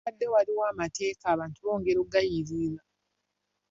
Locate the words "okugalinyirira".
1.99-2.81